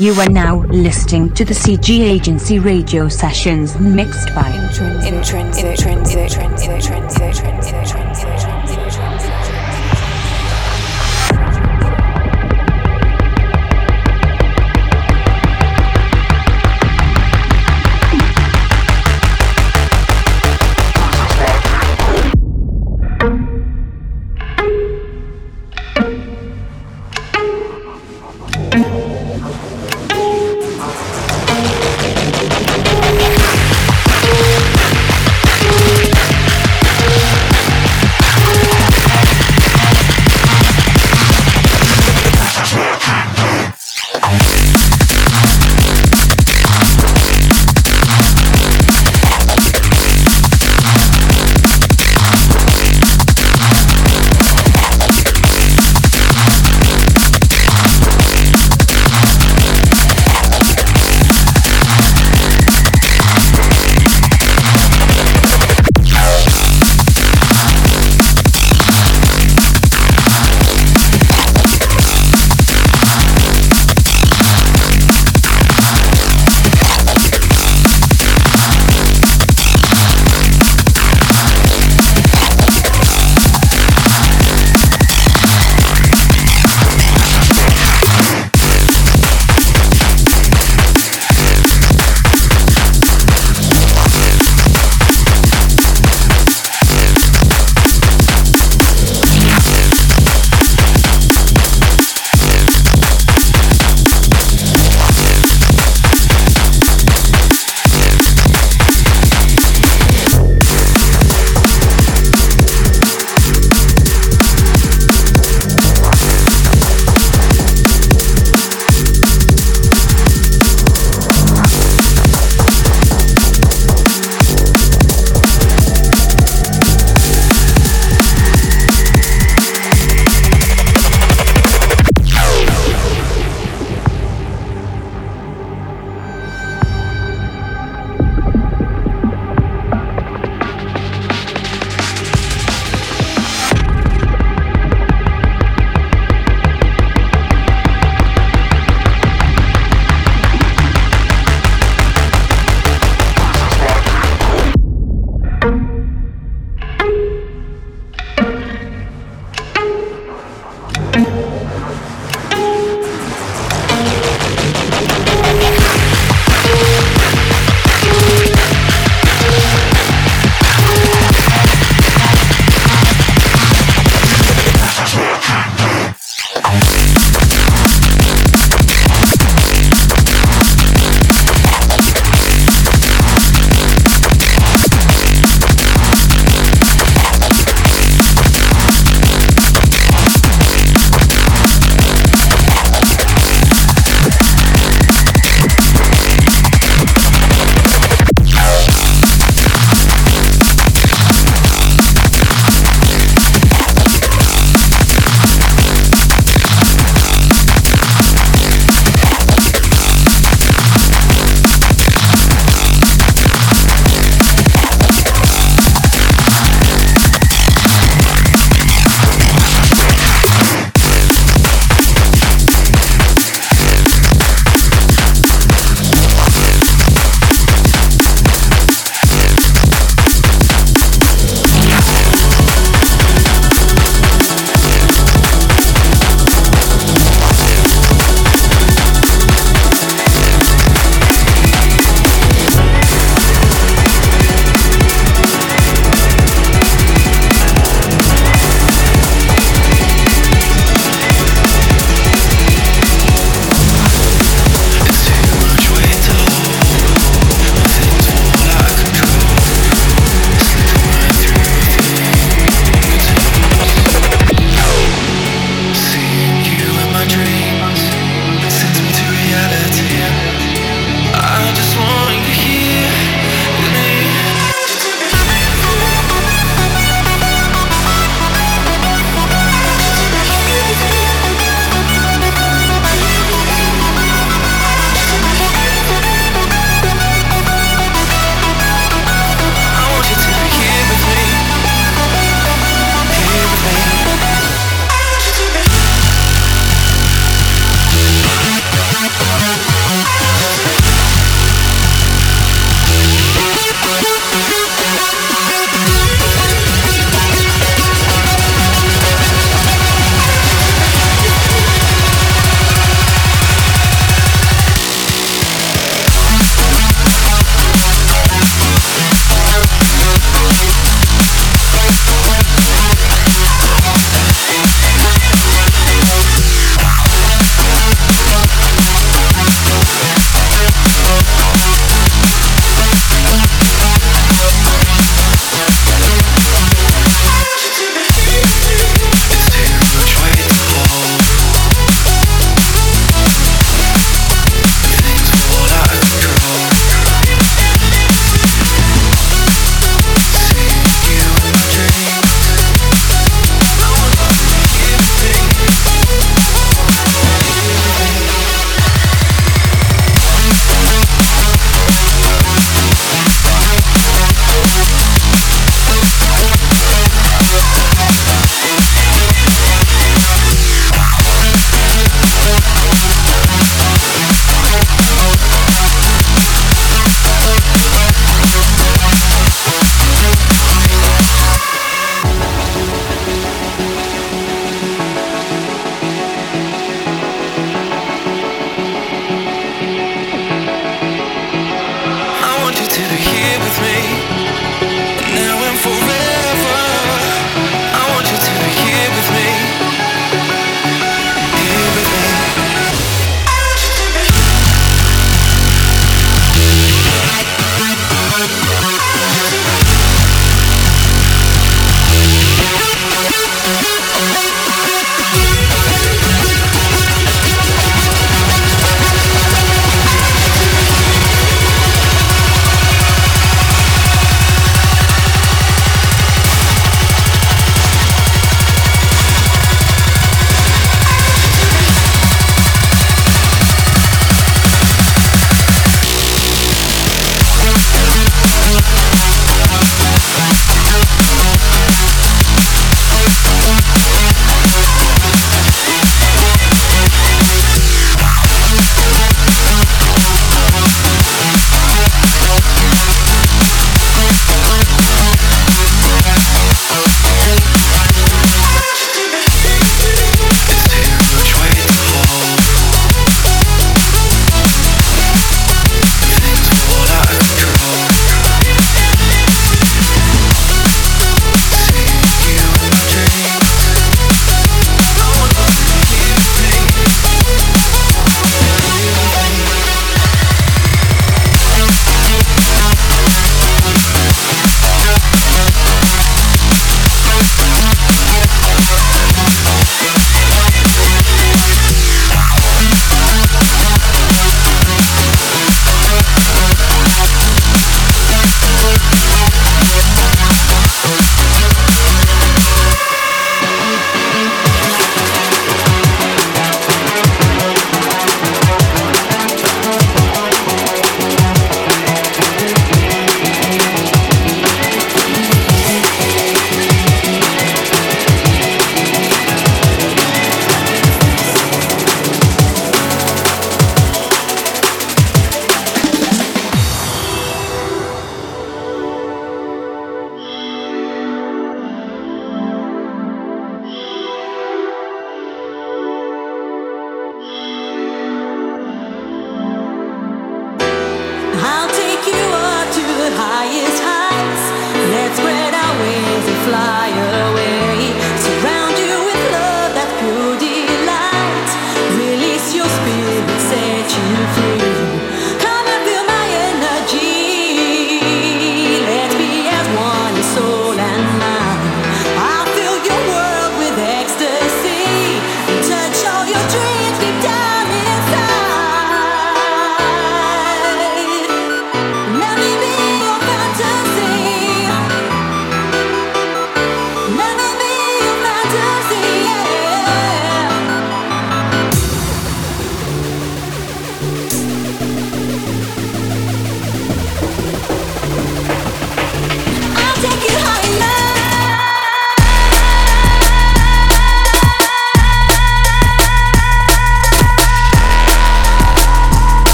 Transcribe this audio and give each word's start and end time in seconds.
You 0.00 0.12
are 0.14 0.28
now 0.28 0.56
listening 0.56 1.32
to 1.34 1.44
the 1.44 1.54
CG 1.54 2.00
Agency 2.00 2.58
radio 2.58 3.08
sessions 3.08 3.78
mixed 3.78 4.34
by 4.34 4.50
Intrinsic, 4.50 5.12
intrinsic, 5.12 5.86
intrinsic, 5.86 6.42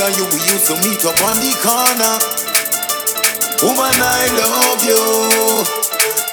and 0.00 0.16
you, 0.16 0.24
we 0.32 0.40
used 0.48 0.66
to 0.66 0.74
meet 0.80 1.04
up 1.04 1.18
on 1.28 1.36
the 1.44 1.52
corner. 1.60 2.16
Woman, 3.60 3.92
I 4.00 4.32
love 4.32 4.80
you. 4.80 4.96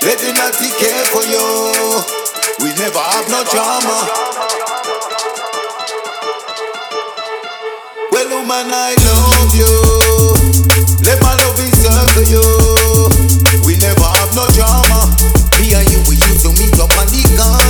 Let 0.08 0.24
me 0.24 0.32
not 0.32 0.56
be 0.56 0.72
care 0.80 1.04
for 1.12 1.24
you. 1.28 1.44
We 2.64 2.72
never 2.80 3.00
have 3.00 3.28
no 3.28 3.44
drama. 3.52 3.98
Well, 8.12 8.30
woman, 8.40 8.72
I 8.72 8.96
love 9.04 9.52
you. 9.52 9.74
Let 11.04 11.20
my 11.22 11.36
love 11.36 11.60
encircle 11.60 12.24
you. 12.24 12.48
We 13.66 13.76
never 13.84 14.08
have 14.16 14.32
no 14.36 14.48
drama. 14.56 15.12
Me 15.60 15.74
and 15.76 15.90
you, 15.92 16.00
we 16.08 16.16
used 16.16 16.46
to 16.48 16.52
meet 16.56 16.80
up 16.80 16.96
on 16.96 17.08
the 17.12 17.24
corner. 17.36 17.67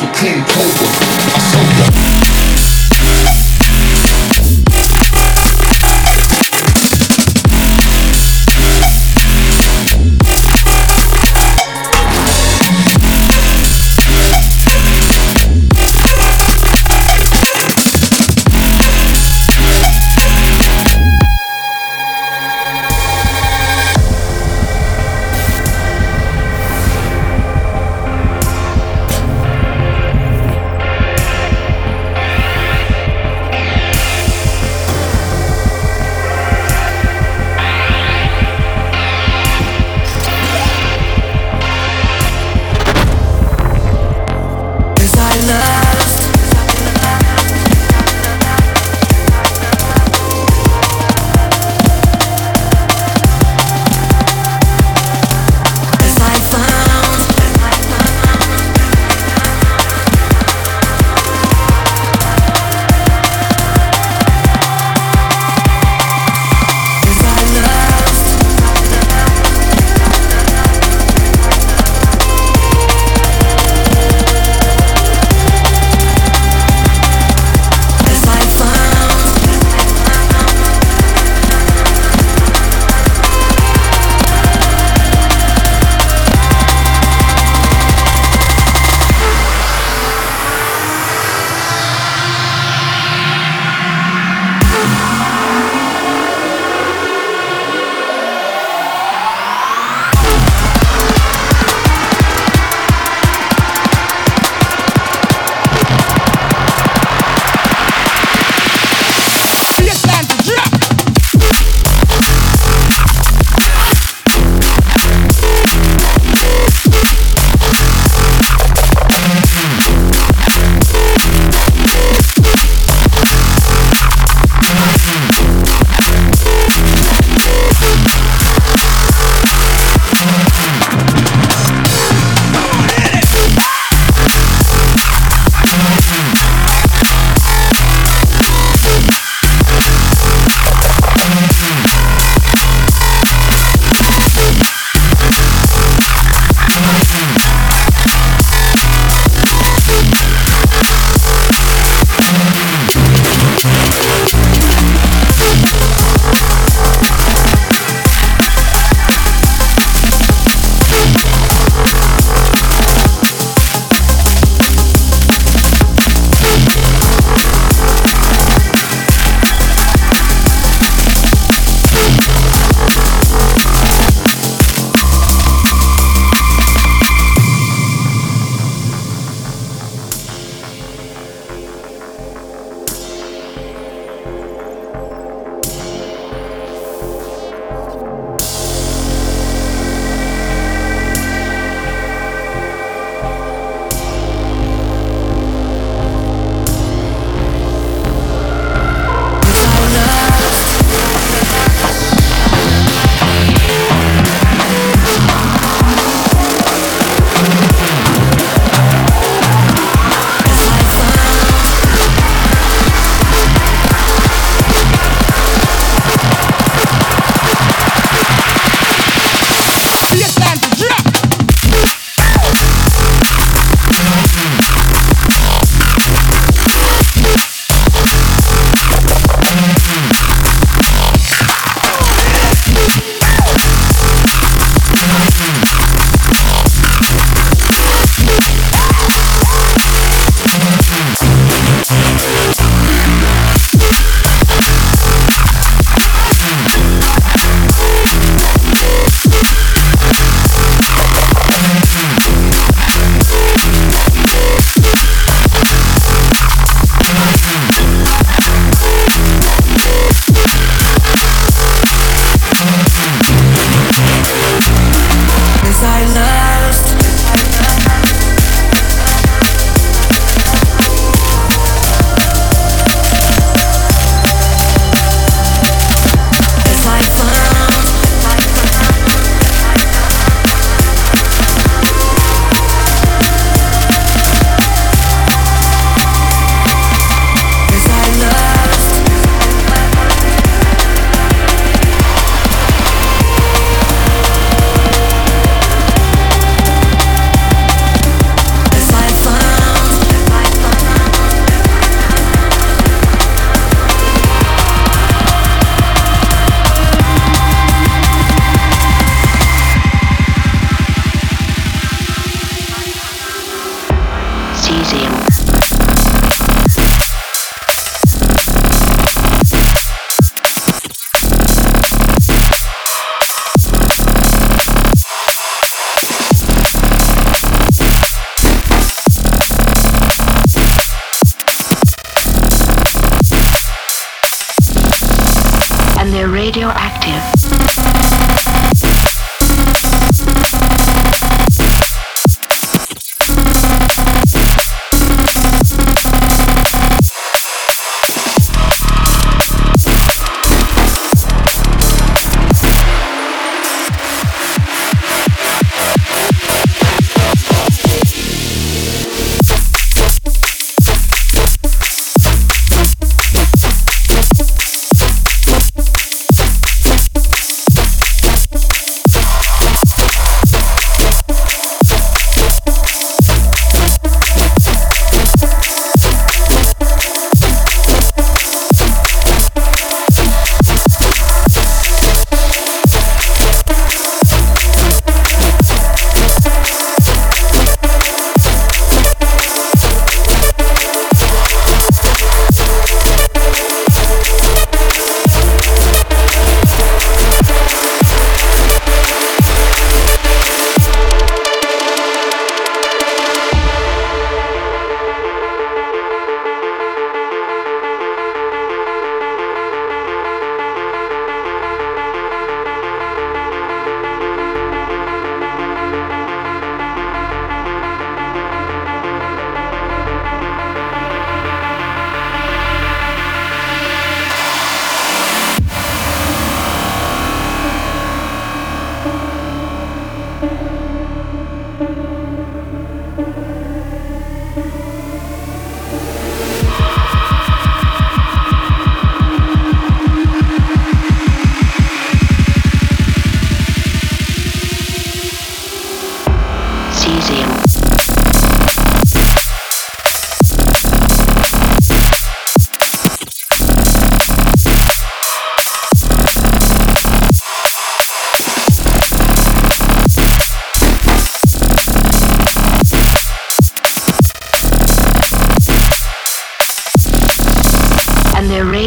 African 0.00 0.44
Cobra. 0.44 1.37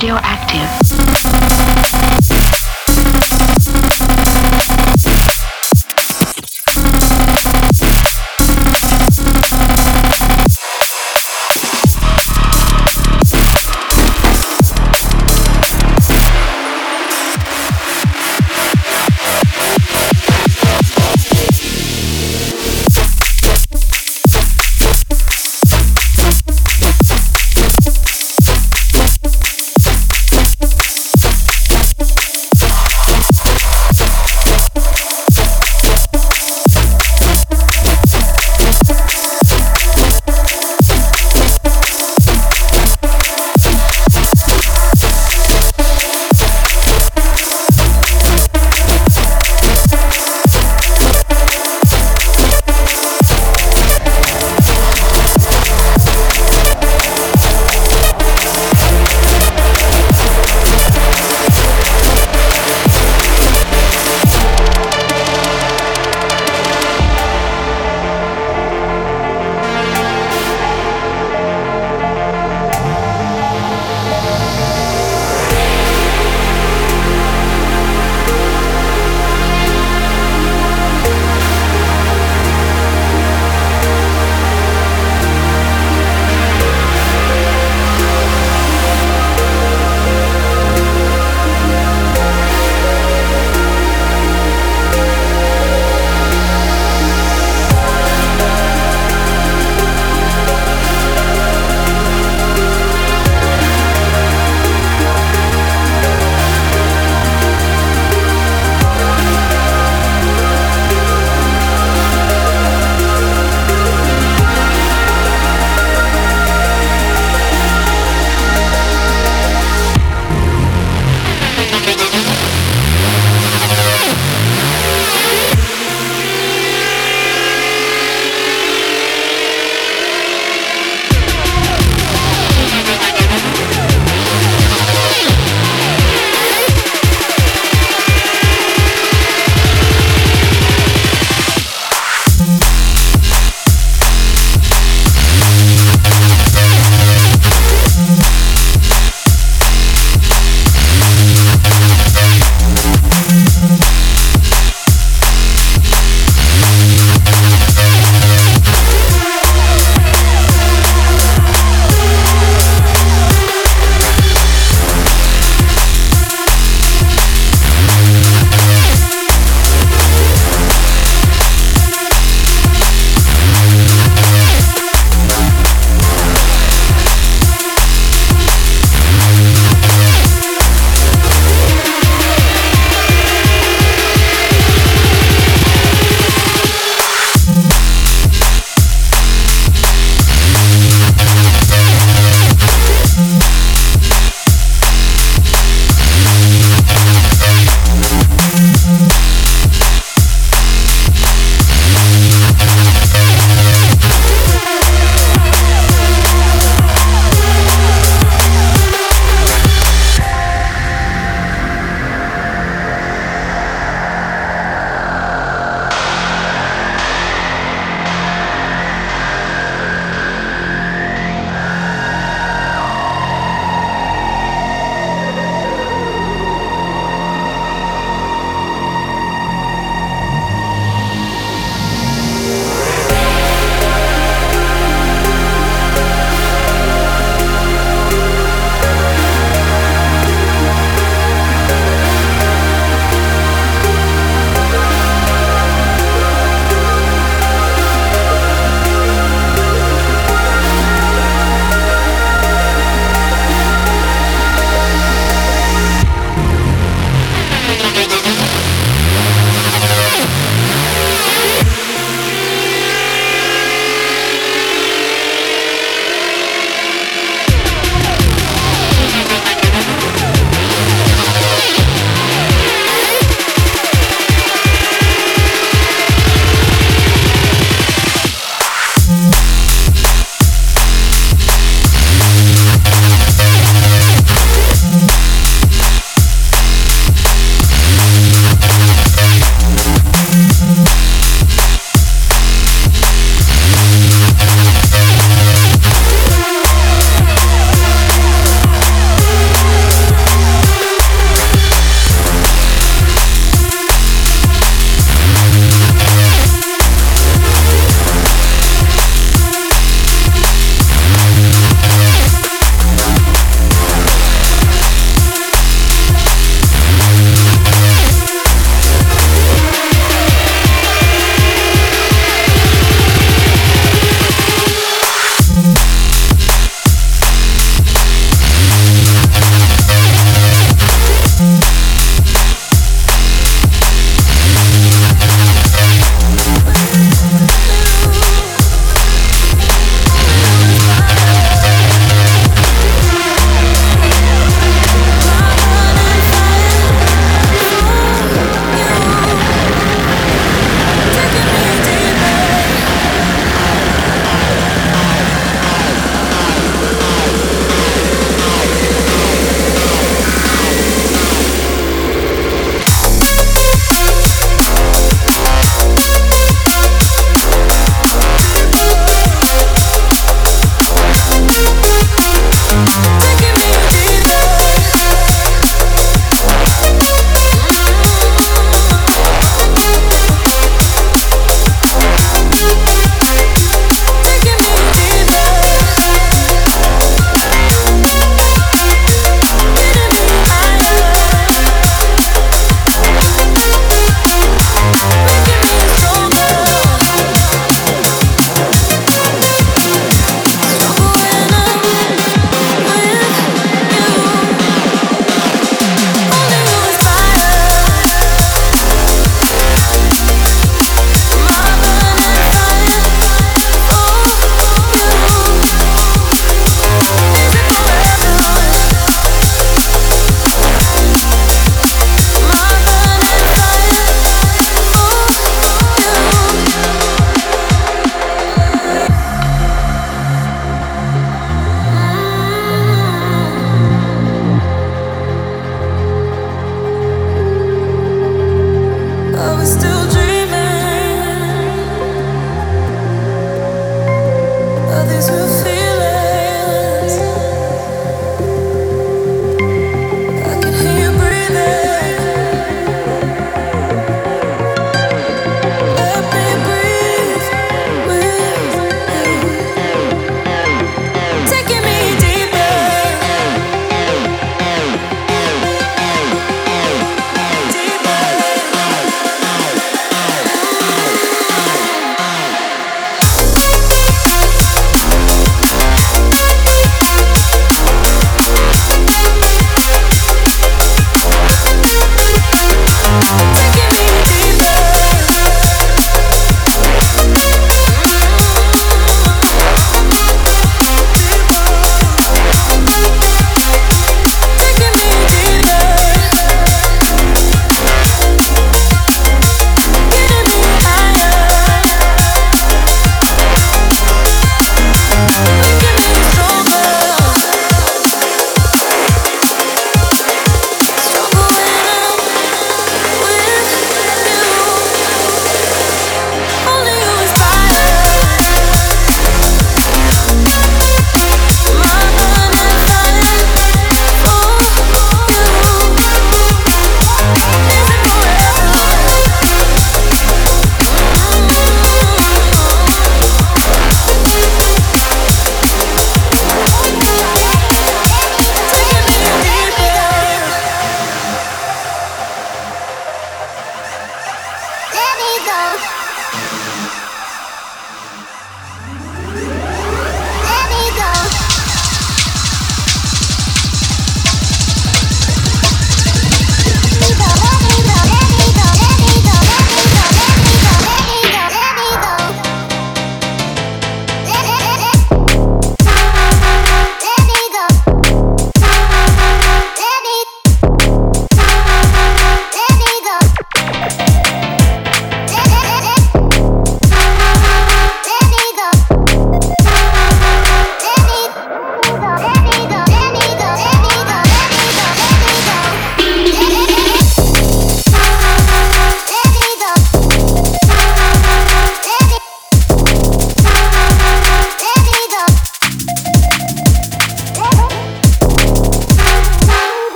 radioactive. 0.00 0.87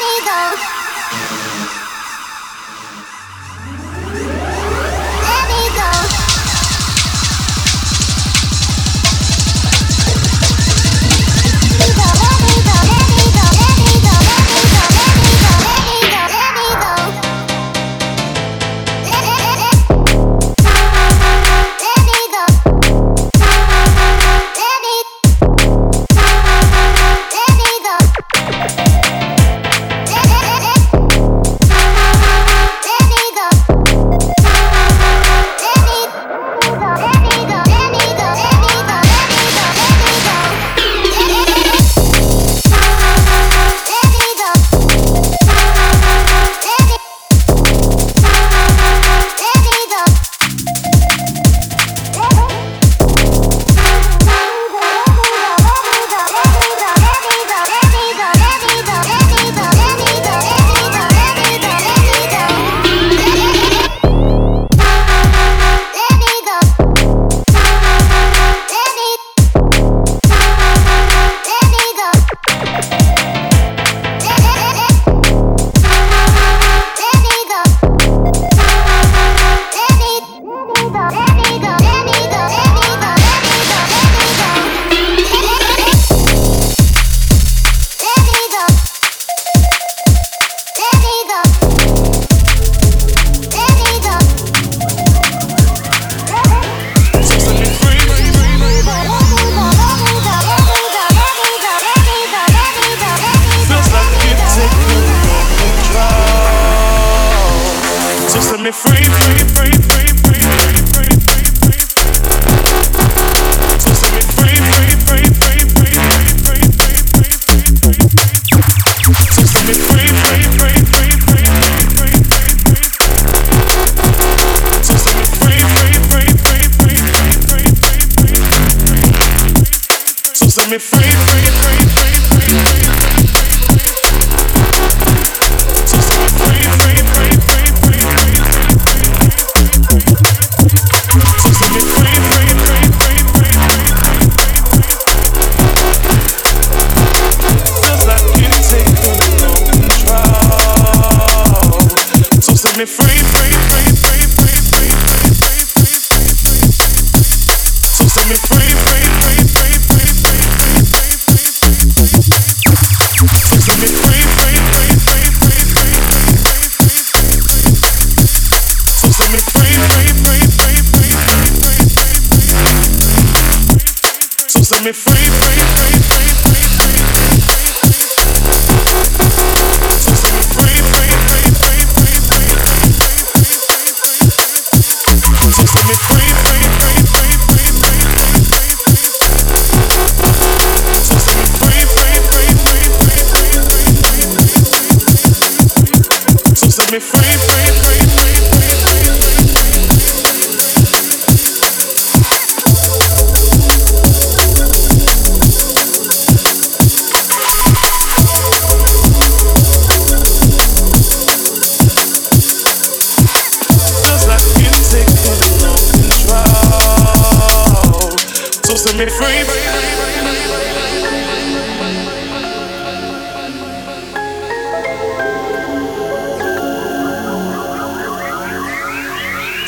me 0.00 0.24
go. 0.24 0.79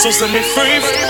So 0.02 0.10
set 0.10 0.32
me 0.32 0.42
free. 0.42 1.02